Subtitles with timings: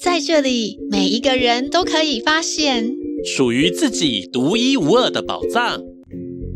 [0.00, 2.94] 在这里，每一个人都可以发现
[3.24, 5.82] 属于自己独一无二的宝藏，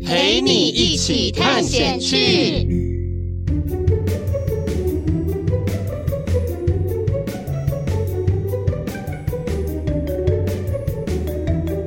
[0.01, 2.65] 陪你一起探险去。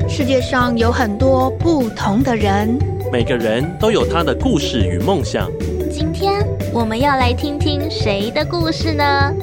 [0.06, 2.78] 世界上有很多不同的人，
[3.10, 5.50] 每个人都有他的故事与梦想。
[5.90, 9.34] 今天我们要来听听谁的故事呢？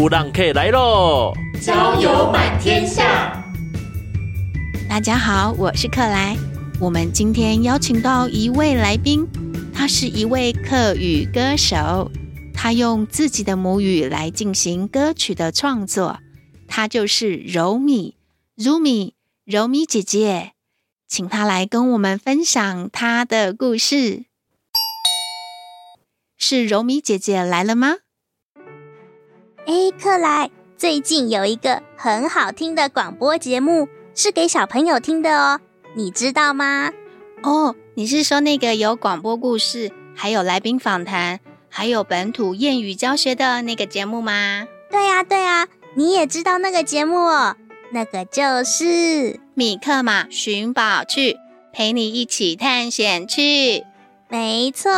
[0.00, 1.34] 有浪客来喽！
[1.60, 3.44] 交友满天下。
[4.88, 6.34] 大家好，我是克莱。
[6.80, 9.28] 我们今天邀请到一位来宾，
[9.74, 12.10] 他是一位客语歌手，
[12.54, 16.18] 他用自己的母语来进行歌曲的创作。
[16.66, 18.16] 他就是柔米
[18.56, 19.12] ，Rumi，
[19.44, 20.52] 柔米姐姐，
[21.06, 24.24] 请他来跟我们分享他的故事。
[26.38, 27.96] 是柔米姐姐来了吗？
[29.66, 35.60] 哎，克莱，最近有一个很好听的广播节目，是给小朋友听的哦，
[35.94, 36.90] 你知道吗？
[37.42, 44.66] 哦，你是说那个有广播故事，还有来宾访谈，还有本土谚语教学的那个节目吗？
[44.90, 47.56] 对呀，对呀，你也知道那个节目哦，
[47.92, 51.36] 那个就是米克马寻宝去，
[51.72, 53.84] 陪你一起探险去。
[54.28, 54.90] 没错，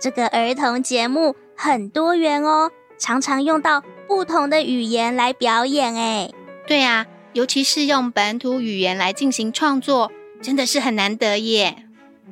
[0.00, 2.70] 这个儿童节目很多元哦。
[2.98, 6.30] 常常用到不同的语言来表演，哎，
[6.66, 11.84] 对啊，尤其是用本土语言来进行创作，真的是很难得耶。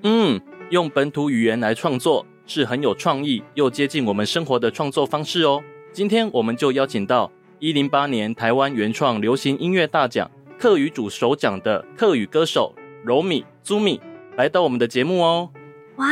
[0.03, 5.63] 嗯，用本土语言来创作是很有创意又接近我们生活的创作方式哦。
[5.93, 14.01] 今天我们就邀请到一零八年台湾原创流行音乐大奖客语组首奖的客语歌手柔米 Rumi
[14.37, 15.51] 来到我们的节目哦。
[15.97, 16.09] 哇，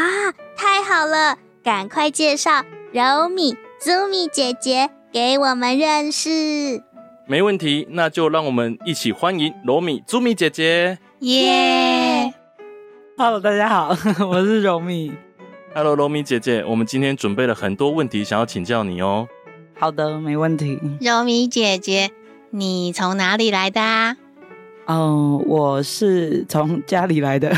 [0.57, 3.57] 太好了，赶快介绍柔米。
[3.83, 6.83] Rumi 姐姐给我们认识，
[7.27, 10.99] 没问题，那就让我们一起欢迎罗米 Rumi 姐姐。
[11.21, 12.35] 耶
[13.17, 13.97] ！Hello，大家好，
[14.29, 15.13] 我是柔米。
[15.75, 19.27] Hello，罗米姐姐，我们今天准备了很多问题想要请教你哦。
[19.79, 20.79] 好的，没问题。
[21.01, 22.11] 柔米姐姐，
[22.51, 24.15] 你从哪里来的啊？
[24.91, 27.49] 哦，uh, 我是从家里来的。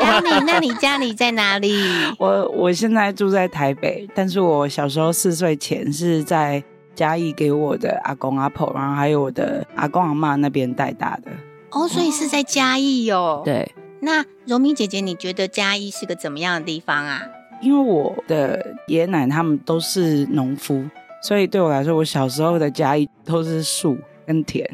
[0.00, 0.44] 家里？
[0.46, 1.74] 那你家里在哪里？
[2.18, 6.62] 我我现在住在台北，但是我小时候四岁前是在
[6.94, 11.30] 嘉义给我的阿公阿婆，然后还有我的阿公阿妈那边带大的。
[11.72, 13.42] 哦，所以是在嘉义哟、哦。
[13.44, 13.70] 对。
[14.00, 17.22] 那柔米姐姐，你觉得嘉义是个怎么样的地方啊？
[17.60, 20.82] 因为我的爷爷奶奶他们都是农夫，
[21.22, 23.96] 所以对我来说，我小时候的嘉义都是树
[24.26, 24.66] 跟田。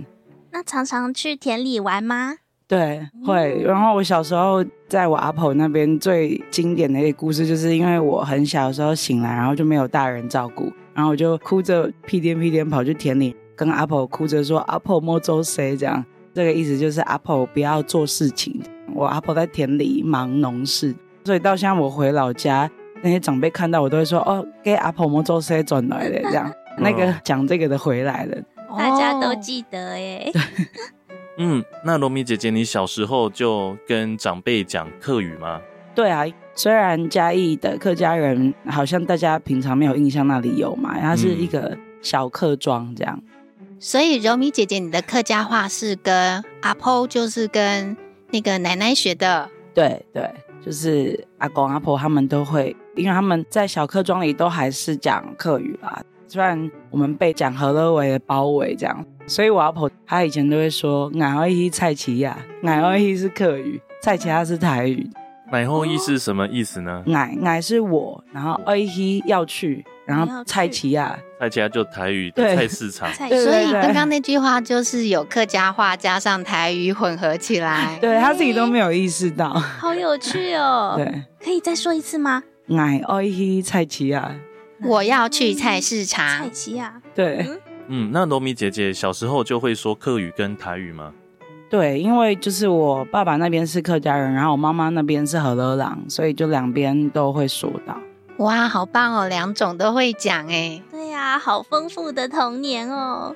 [0.50, 2.34] 那常常去田里玩吗？
[2.66, 3.62] 对，会。
[3.64, 16.04] 然后我小时候在我阿婆那边最经典的一个故事，就是因为我很小的时候醒来，然后就没有大人照顾，然后我就哭着屁颠屁颠跑去田里，跟阿婆哭着说：“阿婆莫做谁？”这样，
[16.34, 18.60] 这个意思就是阿婆不要做事情。
[18.94, 20.94] 我阿婆在田里忙农事，
[21.24, 22.70] 所以到现在我回老家，
[23.02, 28.36] 那些长辈看到我都会说：“哦，给阿婆莫做谁转来的。”这样， 那个讲这个的回来了。
[28.76, 30.30] 大家都记得耶。
[30.32, 30.42] 对，
[31.38, 35.60] 嗯，那柔米姐姐，你小时候就跟长辈讲客语吗？
[35.94, 36.24] 对啊，
[36.54, 43.20] 虽然嘉义的客家人好像大家平常没有印象那里有嘛，它是一个小客庄这样。
[43.80, 47.96] 所以柔米姐姐，你的客家话是跟阿婆，就是跟
[48.30, 49.48] 那个奶奶学的？
[49.74, 50.28] 对对，
[50.64, 56.02] 就是阿公阿婆他们都会，因为他们在小客庄里都还是讲客语啦。
[56.28, 65.08] 虽然我们被讲河洛话的包围这样，所以我阿婆她以前都会说“奶后一蔡奇亚”，“奶后一”是客语，“蔡奇亚”是台语。
[65.50, 73.10] “奶后一”是什么意思呢？“奶奶”是我，然后“二一”要去，然后“菜奇亚”，“菜奇亚”就台语的菜市场。
[73.14, 77.98] 所以刚刚那句话就是有客家话加上台语混合起来。
[78.02, 80.92] 对，他自己都没有意识到，好有趣哦。
[80.96, 84.30] 对，可以再说一次吗？“奶后一菜奇亚”。
[84.82, 86.50] 我要去菜市场。
[86.50, 86.50] 菜
[87.14, 87.46] 对，
[87.88, 91.12] 嗯，那柔米姐姐小时候就会说客语跟台语吗？
[91.70, 97.98] 对，因为就是我爸爸那边是客家人，然后我妈妈那边是河洛人，所以就两边都会说到。
[98.38, 100.80] 哇，好棒哦，两种都会讲哎。
[100.90, 103.34] 对呀，好丰富的童年哦。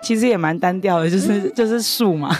[0.00, 2.34] 其实也蛮单调的，就是 就是树嘛，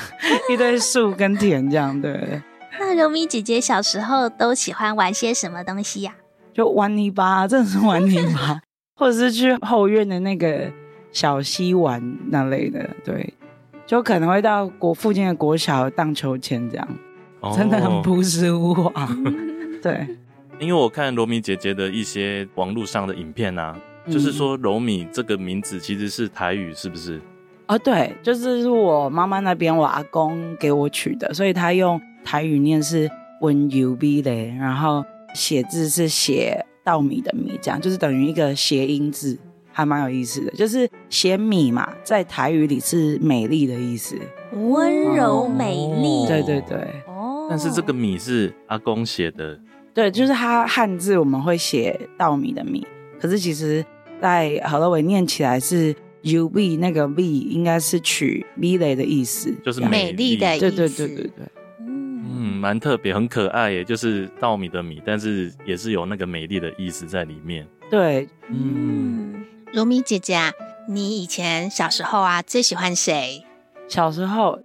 [0.51, 2.01] 一堆树跟田这样。
[2.01, 2.43] 对。
[2.81, 6.15] 那柔米姐姐小时候都喜欢玩些什么东西呀？
[6.59, 8.61] 就玩泥巴，真的是 玩泥巴，
[8.97, 10.69] 或者是去后院的那个
[11.13, 12.91] 小溪玩那类的。
[13.05, 13.33] 对，
[13.87, 16.89] 就可能会到国附近的国小荡秋千这样，
[17.39, 19.09] 哦、真的很朴实无华。
[19.81, 20.05] 对，
[20.59, 27.21] 因为我看罗米姐姐的一些网络上的影片啊，嗯、就是说柔米这个名字其实是台语，是不是？
[27.69, 33.09] 哦，对，就是我妈妈那边我阿公给我取的，所以他用台语念是
[33.43, 39.39] 温油米的，然后写字是写稻米的米，这样就是等于一个谐音字，
[39.73, 40.51] 还蛮有意思的。
[40.53, 44.17] 就是写米嘛，在台语里是美丽的意思，
[44.53, 46.27] 温柔美丽。
[46.27, 46.79] 对对对。
[47.07, 47.47] 哦。
[47.51, 49.59] 但是这个米是阿公写的。
[49.95, 52.87] 对，就是他汉字我们会写稻米的米，
[53.21, 53.85] 可是其实
[54.21, 55.95] 在河洛语念起来是。
[56.23, 60.69] U B 那个 V 应该是取美丽的意思，就是美丽的意思。
[60.69, 61.47] 对对对对对，
[62.25, 67.67] 嗯，蛮特别，很可爱耶，就是稻米的米，但是也是有那个美丽的意思在里面。
[67.91, 70.53] 对，嗯，柔米姐姐啊，
[70.89, 73.45] 你以前小时候啊最喜欢谁？
[73.89, 74.59] 小时候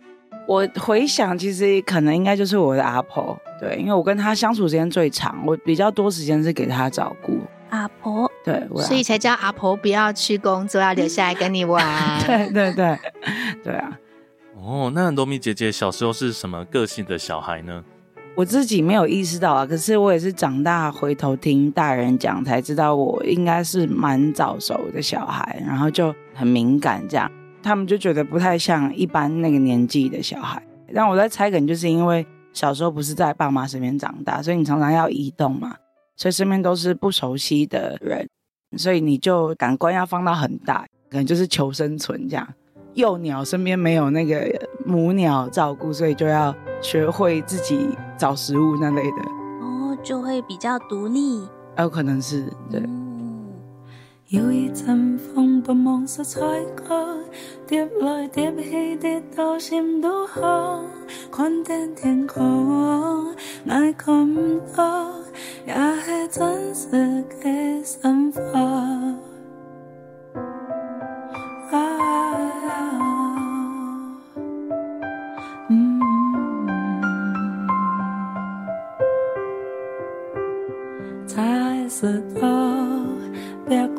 [0.47, 7.39] 我回想，其实可能应该就是我的阿婆，对，因为我跟她相处时间最长，我比较多时间是给她照顾。
[7.69, 11.83] 阿婆，对，所以才叫阿婆不要去工作，要留下来跟你玩。
[12.27, 12.99] 对对对，
[13.63, 13.97] 对啊。
[14.65, 17.83] 哦，那罗米姐姐小时候是什么个性的小孩呢？
[18.35, 27.29] 我自己没有意识到啊，可是我也是长大回头听大人讲才知道，我应该是蛮早熟的小孩，然后就很敏感，这样
[27.61, 30.65] 他们就觉得不太像一般那个年纪的小孩。
[30.95, 35.75] 但我在猜，可能就是因为小时候不是在爸妈身边长大，所以你常常要移动嘛。
[36.15, 38.29] 所以身边都是不熟悉的人，
[38.77, 42.47] 所以你就感官要放到很大，可能就是求生存这样。
[42.93, 49.17] 幼鸟身边没有那个母鸟照顾，所以就要学会自己找食物那类的。
[49.61, 51.47] 哦，就会比较独立。
[51.77, 52.83] 有可能是对。
[54.29, 56.41] 有一阵风把梦色吹
[56.87, 57.17] 过，
[57.67, 60.85] 叠来叠去跌到心都红，
[61.31, 63.33] 看见天空
[63.67, 65.11] 爱看不到。
[65.65, 66.89] 也是真实
[67.41, 69.32] 的生活。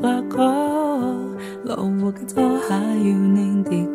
[0.05, 0.45] 别挂过，
[1.65, 3.94] 路无个做还有你的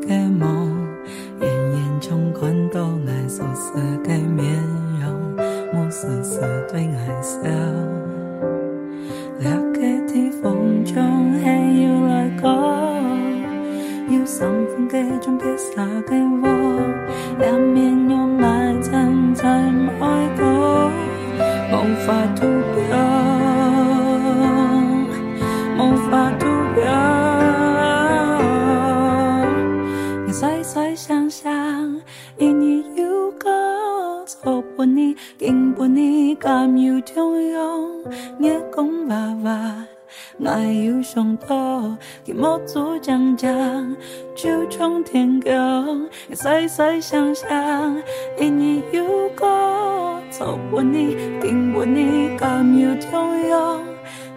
[44.60, 47.96] 就从天空，细细想想，
[48.38, 53.82] 一年有过错过你，经过你甘有中用，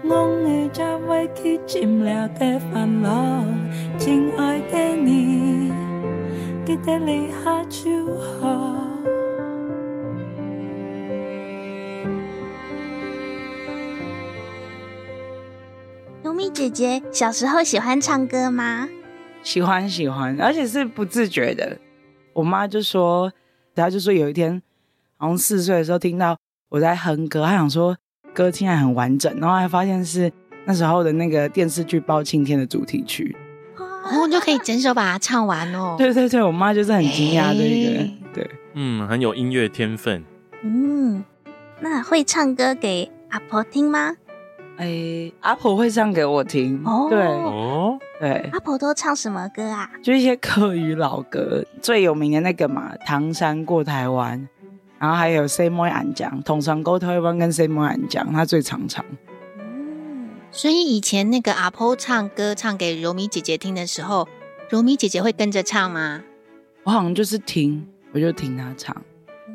[0.05, 0.15] 我
[0.47, 3.45] 爱在为去尽了的烦恼，
[3.99, 5.73] 亲爱的你，
[6.65, 8.77] 记得你下就好。
[16.23, 18.89] 柔米姐姐小时候喜欢唱歌吗？
[19.43, 21.77] 喜欢喜欢，而且是不自觉的。
[22.33, 23.33] 我妈就说，
[23.75, 24.63] 她就说有一天，
[25.17, 26.37] 好像四岁的时候听到
[26.69, 27.97] 我在哼歌，她想说
[28.33, 30.33] 歌听起来很完整，然后还发现是
[30.65, 33.37] 那时候的那个电视剧《包青天》的主题曲，
[33.77, 35.97] 然后就可以整首把它唱完哦。
[35.99, 40.25] 对对对，我妈就是很惊讶的一个人，欸、对，嗯，很有音乐天分。
[40.63, 41.25] 嗯，
[41.81, 44.17] 那会唱歌给阿婆听吗？
[44.79, 47.09] 哎、欸，阿婆会唱给我听哦。
[47.11, 49.91] 对哦，对，阿婆都唱什么歌啊？
[50.01, 54.39] 就一些客语老歌，最有名的那个嘛，《唐山过台湾》，
[55.01, 59.05] 然后还有《谁没安讲》，《唐山过台湾》跟《谁没安讲》，他最常唱。
[59.59, 64.29] 嗯，所以以前那个阿婆唱歌唱给柔米姐姐听的时候，
[64.71, 66.23] 柔米姐姐会跟着唱吗？
[66.85, 68.97] 我好像就是听，我就听她唱。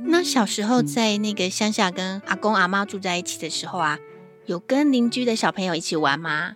[0.07, 3.97] 那小时候在那个乡下跟阿公阿妈住在一起的时候啊。
[4.45, 6.55] 有跟邻居的小朋友一起玩吗？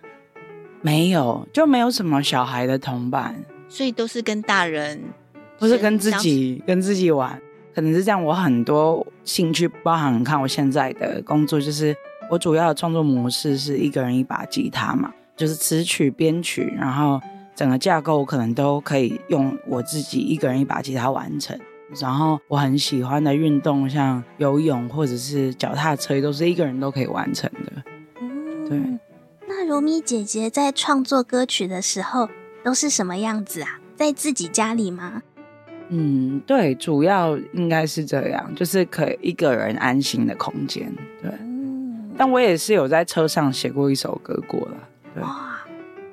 [0.82, 5.00] 没有，就没有什么小孩的同伴，所以都是跟大人，
[5.58, 7.40] 不是跟自己跟自己玩，
[7.74, 8.22] 可能是这样。
[8.22, 11.96] 我很多兴趣包含，你看我现在的工作，就是
[12.28, 17.20] 我主要的创作模式是一个人一把吉他嘛，就是词曲编曲，然后
[17.54, 21.56] 整个架构我可能都可以用我自己一个人一把吉他完成。
[22.00, 27.82] 然后我很喜欢的运动，像游泳或者是脚踏车，都是一个人都可以完成的。
[28.20, 28.78] 嗯，对。
[29.62, 32.28] 那柔咪姐姐在创作歌曲的时候
[32.64, 33.78] 都是什么样子啊？
[33.94, 35.22] 在自己家里吗？
[35.88, 40.92] 嗯，对，主要应该是这样，就是可以一个人安心的空间。
[41.22, 41.30] 对。
[41.38, 42.10] 嗯。
[42.18, 44.76] 但我也是有在车上写过一首歌过了。
[45.14, 45.22] 对。
[45.22, 45.56] 哇。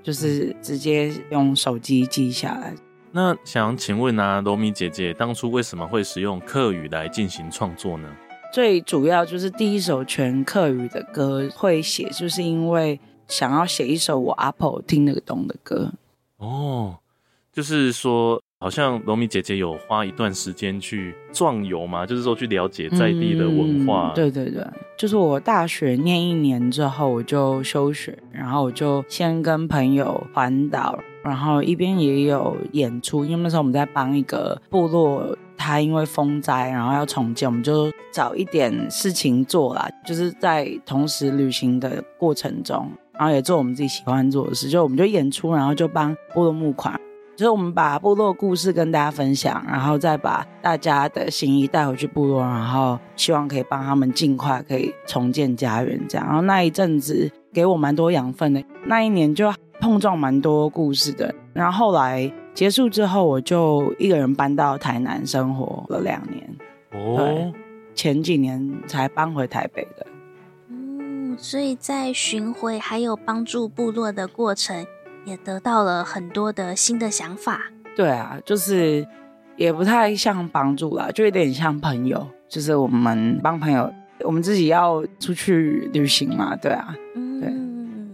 [0.03, 2.75] 就是直接用手机记下来。
[3.11, 8.07] 那想请问啊，罗米姐姐当初为什么会使用客语来进行创作呢？
[8.53, 15.93] 最主要就是第一首全客语的歌会写，就是因为想要写一首我阿婆听得懂的歌。
[16.37, 16.97] 哦，
[17.53, 18.41] 就是说。
[18.61, 24.11] 好像罗米姐姐有花一段时间去壮游嘛，就是说去了解在地的文化。
[24.13, 24.61] 嗯，对对对，
[24.97, 46.97] 就是我大学念一年之后我就休学，然后我就先跟朋友环岛，然后一边也有演出，因为那时候我们在帮一个部落，他因为风灾然后要重建，我们就找一点事情做啦，就是在同时旅行的过程中，然后也做我们自己喜欢做的事，就我们就演出，然后就帮部落募款。
[47.35, 56.25] 就是我们把部落故事跟大家分享，然后再把大家的心意带回去部落，然后希望可以帮他们尽快可以重建家园，这样。
[56.25, 61.33] 然后那一阵子给我蛮多养分的，那一年就碰撞蛮多故事的。
[61.53, 66.57] 然后后来结束之后，我就一个人搬到台南生活了两年。
[66.91, 67.53] 哦，对，
[67.95, 70.05] 前几年才搬回台北的。
[71.39, 74.85] 嗯，所以在巡回还有帮助部落的过程。
[75.25, 77.69] 也得到了很多的新的想法。
[77.95, 79.05] 对啊，就是
[79.57, 82.25] 也不太像帮助啦，就有点像朋友。
[82.47, 87.49] 就是我们帮朋友，我们自己要出去旅行嘛，对啊，嗯，对，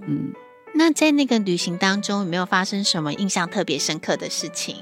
[0.08, 0.34] 嗯。
[0.74, 4.78] 那在那个旅行当中，有没有发生什么印象特别深刻的事情？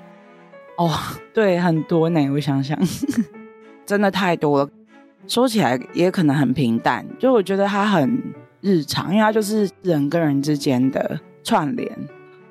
[0.78, 0.98] 哦，
[1.34, 2.30] 对，很多呢。
[2.32, 2.80] 我想想，
[3.86, 4.70] 真的太多了。
[5.28, 8.22] 说起来也可能很平淡，就我觉得它很
[8.62, 11.92] 日常，因为它就是人跟人之间的串联。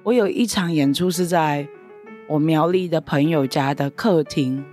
[0.02, 1.66] 我有一场演出是在
[2.28, 4.64] 我苗栗的朋友家的客厅，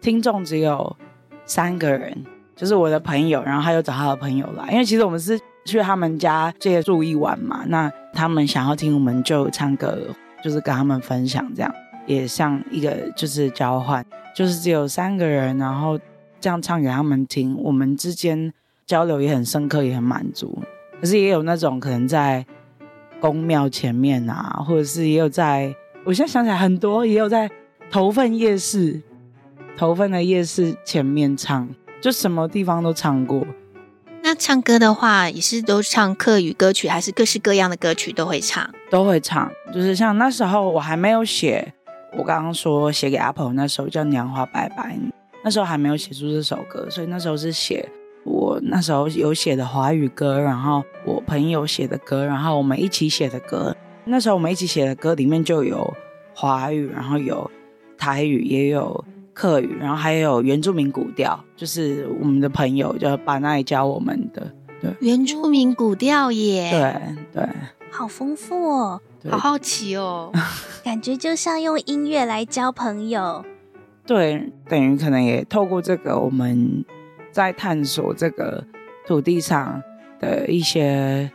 [0.00, 0.96] 听众只有
[1.44, 2.24] 三个人，
[2.56, 9.98] 就是我的朋友，然后他又找他的朋友来，因为其实我们是去他们家借住一晚嘛，那他们想要听我们就唱歌，
[10.42, 11.74] 就是跟他们分享，这样
[12.06, 15.98] 也像一个就是交换，就是只有三个人，然后
[16.40, 18.52] 这样唱给他们听，我们之间
[18.86, 20.62] 交流也很深刻，也很满足，
[21.00, 22.46] 可是也有那种可能在。
[23.20, 27.50] 宫庙前面啊，或者是也有在，我现在想起来很多，也有在
[27.90, 29.02] 头份夜市，
[29.76, 31.68] 头份的夜市前面唱，
[32.00, 33.44] 就什么地方都唱过。
[34.22, 38.72] 那唱歌的话，也是都唱客语歌曲，还是各式各样的歌曲都会唱？
[38.88, 41.74] 都会唱，就是像那时候我还没有写，
[42.16, 44.96] 我刚刚说写给阿婆那首叫《娘花拜拜》，
[45.42, 47.88] 那时候还没有写出这首歌，所以那时候是写。
[48.24, 53.74] 我那时候有写的华语歌，然后我朋友写的歌，然后我们一起写的歌。
[54.04, 55.90] 那时候我们一起写的歌里面就有
[56.34, 57.50] 华语，然后有
[57.96, 59.02] 台语，也有
[59.32, 64.52] 客语，然后还有原住民古调，就是我们的朋友就把那里教我们的。
[64.82, 66.70] 对，原住民古调耶。
[67.32, 67.48] 对对，
[67.90, 70.30] 好丰富哦，好好奇哦，
[70.84, 73.42] 感觉就像用音乐来交朋友。
[74.08, 76.84] 对，等于可能也透过这个我们。
[77.30, 78.64] 在探索这个
[79.06, 79.80] 土地上
[80.18, 81.30] 的一些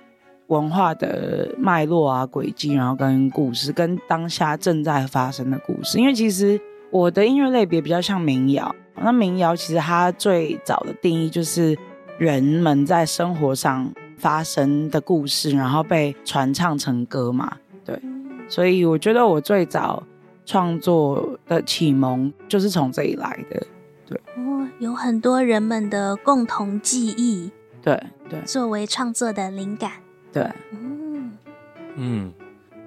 [0.47, 5.99] 文化的脉络啊、轨迹，然后跟故事，跟当下正在发生的故事。
[5.99, 11.77] 因为其实我的音乐类别比较像民谣，那民谣其实它最早的定义就是
[12.17, 17.55] 人们在生活上发生的故事，然后被传唱成歌嘛。
[17.85, 17.97] 对，
[18.49, 20.03] 所以我觉得我最早
[20.45, 23.65] 创作的启蒙就是从这里来的。
[24.05, 24.17] 对。
[24.35, 29.91] 哦有很多人们的共同记忆，对对，作为创作的灵感，
[30.31, 31.31] 对，嗯
[31.95, 32.33] 嗯，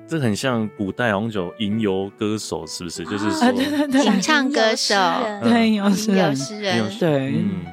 [0.07, 3.05] 这很像古代好像有吟游歌手，是不是？
[3.05, 4.95] 就是说，吟唱歌手，
[5.43, 7.65] 对，有诗人，有诗人，对，嗯。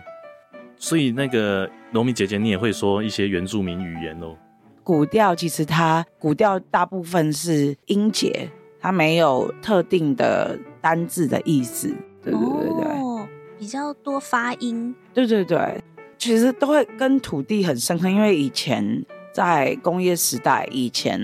[0.77, 4.35] 所以那个农民姐姐，你也会说一些原住民语言哦。
[4.83, 8.49] 古调其实它古调大部分是音节，
[8.83, 11.87] 它没有特定的单字的意思，
[12.21, 12.85] 对对对对。
[13.01, 13.27] 哦
[13.59, 15.81] 比较多发音，对对对，
[16.17, 21.17] 其实都会跟土地很深刻，因为以前在工业时代以前，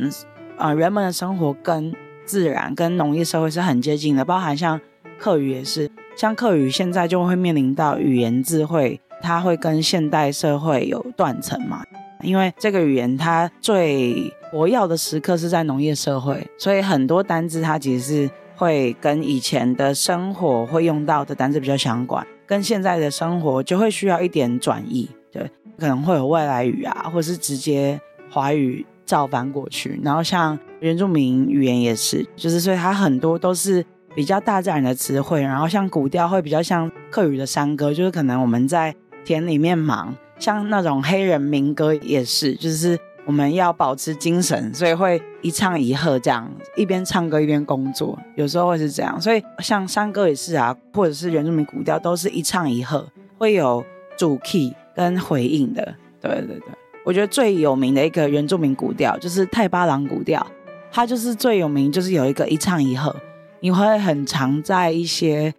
[0.55, 4.79] 啊、呃，人们的生活跟自然跟农业社会是很接近的，包含像
[5.17, 11.83] 客语也是，像客语现在就会面临到语言智慧，它会跟现代社会有断层嘛，
[12.21, 28.85] 因为这个语言它最活跃的时刻是在农业社会，所以很多单字它其实是会跟以前的生活会用到的单字比较相关，跟现在的生活就会需要一点转译，对，可能会有外来语啊，或是直接华语。
[29.05, 42.99] 照搬过去，然后像原住民语言也是，就是所以它很多都是比较大自然的词汇，然后像古调会比较像客语的山歌，就是可能我们在田里面忙，像那种黑人民歌也是，就是
[43.29, 53.07] 我们要保持精神，所以会一唱一和这样，一边唱歌一边工作，有时候会是这样，所以像山歌也是啊，或者是原住民古调都是一唱一和，
[53.37, 53.85] 会有
[54.17, 56.63] 主 key 跟回应的，对对对。
[57.05, 60.43] 我觉得最有名的一个原住民古调就是泰巴郎古调，
[60.91, 63.15] 它就是最有名，就是有一个一唱一和，
[63.59, 65.53] 你会很常在一些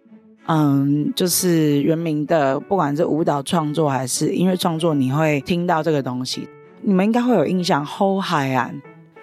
[0.47, 6.49] 嗯，就是原民的，不管是舞蹈创作还是音乐创作，你会听到这个东西。
[6.83, 8.81] 你们应该会有印象，后海岸，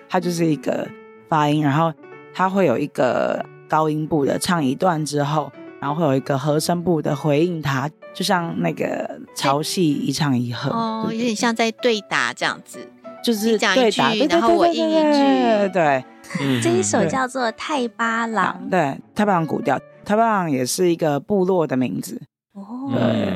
[0.09, 0.87] 它就是一个
[1.29, 1.93] 发音，然后
[2.33, 5.51] 它会有一个高音部的唱一段之后，
[5.81, 7.91] 然后会有一个和声部的回应它。
[8.15, 12.81] 就像那个潮汐一唱一和哦，有点像在对打这样子，
[13.23, 16.05] 就是讲一句，对然后我应一句，对。
[16.41, 22.21] 嗯、这一首叫做《泰巴郎》，对，泰巴郎古调，泰巴郎也是一个部落的名字。
[22.55, 22.91] 哦，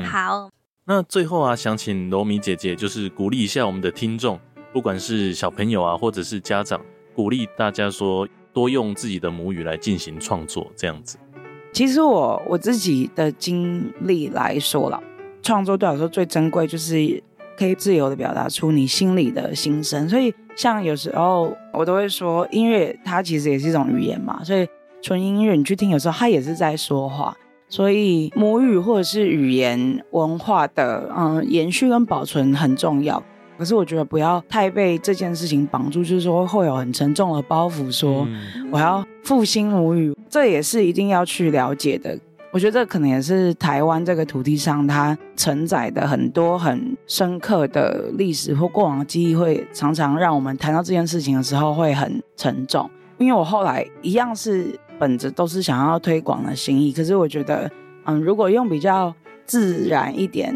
[0.04, 0.50] 好。
[0.84, 4.36] 那最后啊，想请罗米姐姐就是鼓励一下我们的听众，
[4.72, 6.80] 不管是小朋友啊，或者是家长，
[7.14, 11.16] 鼓励大家说多用自己的母语来进行创作，这样子。
[11.72, 15.00] 其实我我自己的经历来说了，
[15.40, 17.22] 创作对我来说最珍贵就是
[17.56, 20.08] 可以自由的表达出你心里的心声。
[20.08, 24.42] 所以像有时候我都会说，音乐它其实也是一种语言嘛。
[24.42, 24.66] 所以
[25.00, 27.36] 纯音乐你去听，有时候它也是在说话。
[27.72, 33.20] 所以母语或者是语言文化的嗯延续跟保存很重要。
[33.56, 38.28] 可是我觉得不要太被这件事情绑住，就是说会有很沉重的包袱，说
[38.70, 42.18] 我要复兴母语，这也是一定要去了解的。
[42.50, 52.90] 我觉得这可能也是台湾这个土地上它承载的很多很深刻的历史或过往的记忆，会常常让我们谈到这件事情的时候会很沉重。
[53.16, 57.70] 因为我后来一样是本着都是想要推广的心意，可是我觉得，
[58.04, 59.14] 嗯，如果用比较
[59.46, 60.54] 自然一点。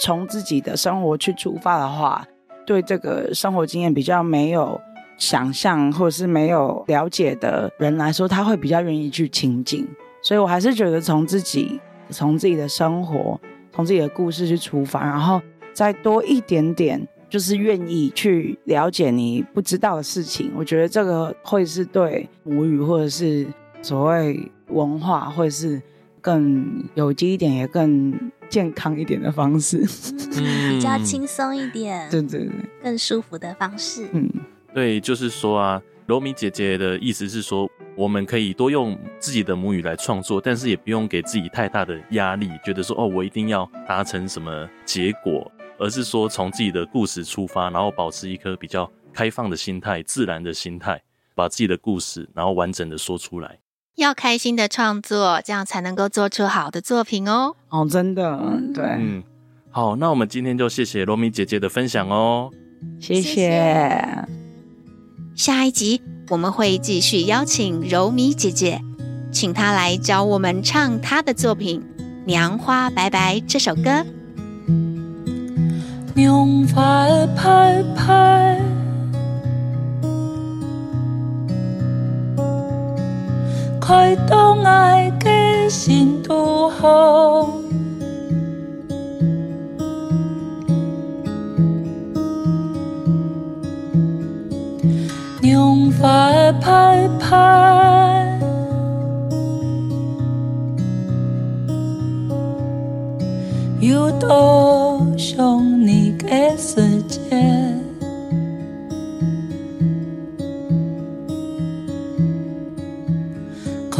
[0.00, 2.24] 从自己的生活去出发的话，
[2.64, 4.80] 对这个生活经验比较没有
[5.16, 9.84] 想象或者是没有了解的人来说，他会比较愿意去亲近。
[10.22, 13.40] 所以我还是觉得从自己、从自己的生活、
[13.72, 20.52] 从自己的故事去出发，然后再多一点点，就是愿意去了解你不知道的事情。
[20.56, 23.44] 我觉得这个会是对母语或者是
[23.82, 25.80] 所谓文化，会是
[26.20, 28.30] 更有机一点，也更。
[28.48, 29.84] 健康一点的方式，
[30.38, 32.50] 嗯、比较轻松一点， 对对对，
[32.82, 34.08] 更舒服的方式。
[34.14, 34.26] 嗯，
[34.72, 51.02] 对，就是说啊，柔米姐姐的意思是说，我们可以多用自己的母语来创作，但是也不用给自己太大的压力，觉得说哦，我一定要达成什么结果，而是说从自己的故事出发，然后保持一颗比较开放的心态、自然的心态，
[51.34, 53.58] 把自己的故事然后完整的说出来。
[53.98, 57.56] 要开心的创作，这样才能够做出好的作品哦。
[57.68, 58.38] 哦，真的，
[58.72, 59.24] 对，嗯，
[59.72, 62.48] 好，那我们今天就谢谢柔米姐姐的分享哦，
[63.00, 64.24] 谢谢。
[65.34, 68.80] 下一集我们会继续邀请柔米姐姐，
[69.32, 71.80] 请她来教我们唱她的作品
[72.24, 74.06] 《娘花白白》这首歌。
[76.14, 77.04] 娘花
[77.36, 78.77] 白白。
[83.88, 87.48] 开动爱的心都好，
[95.40, 98.38] 娘花拍拍，
[103.80, 104.77] 有多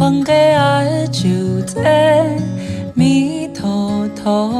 [0.09, 2.25] 放个爱就在
[2.95, 4.51] 弥陀陀，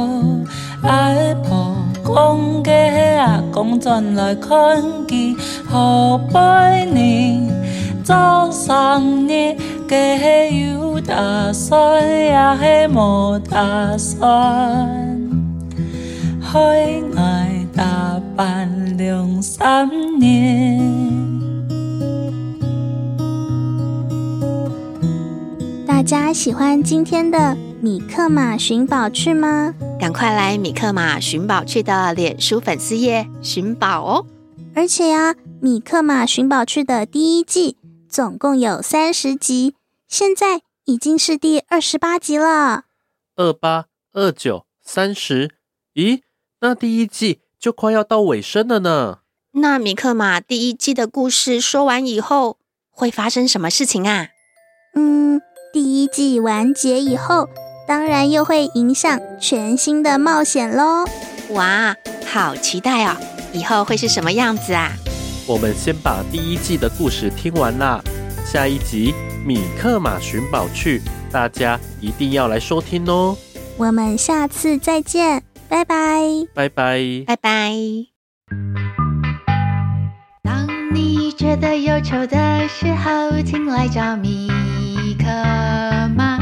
[0.80, 2.72] 爱婆讲个
[3.18, 5.34] 阿公转来看见，
[5.68, 7.48] 后拜年
[8.04, 9.56] 早上呢，
[9.88, 9.96] 个
[10.50, 14.30] 有打算也无打算，
[16.40, 16.60] 海
[17.16, 20.69] 外打扮两三年。
[26.10, 29.72] 家喜欢今天的米克马寻宝趣吗？
[30.00, 34.26] 赶快来米克马寻宝趣的脸书粉丝页寻宝哦！
[34.74, 37.76] 而且呀、啊，米克马寻宝趣的第一季
[38.08, 39.76] 总共有三十集，
[40.08, 42.86] 现在已经是第二十八集了。
[43.36, 45.52] 二八、二九、三十，
[45.94, 46.22] 咦？
[46.60, 49.18] 那第一季就快要到尾声了呢。
[49.52, 52.58] 那米克马第一季的故事说完以后，
[52.90, 54.30] 会发生什么事情啊？
[54.96, 55.40] 嗯，
[55.72, 57.48] 第一季完结以后，
[57.86, 61.04] 当然又会迎上全新的冒险喽！
[61.50, 61.94] 哇，
[62.26, 63.16] 好期待哦！
[63.52, 64.90] 以后会是什么样子啊？
[65.46, 68.02] 我们先把第一季的故事听完啦，
[68.44, 69.12] 下一集
[69.46, 70.98] 《米克马寻宝去》，
[71.30, 73.36] 大家一定要来收听哦！
[73.76, 76.22] 我们下次再见，拜拜！
[76.52, 77.24] 拜拜！
[77.26, 77.72] 拜拜！
[80.42, 84.48] 当你觉得忧愁的时候，请来找米。
[85.20, 85.30] 米克
[86.16, 86.38] 马，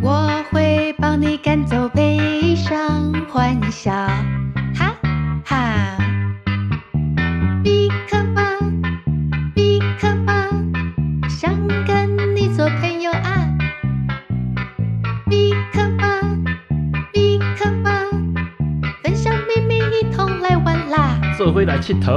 [0.00, 3.90] 我会帮你赶走悲伤，欢笑，
[4.72, 4.94] 哈
[5.44, 5.98] 哈。
[7.64, 8.42] 比克吗？
[9.52, 10.32] 比克吗，
[11.28, 11.52] 想
[11.84, 13.48] 跟你做朋友啊。
[15.28, 16.20] 比克吗？
[17.12, 17.90] 比克吗，
[19.02, 21.18] 分享秘密，一同来玩啦。
[21.36, 22.16] 这回来铁头。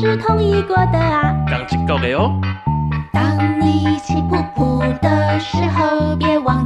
[0.00, 1.34] 是同意过的啊！
[1.98, 2.30] 的哦。
[3.12, 6.57] 当你气噗噗的时候，别忘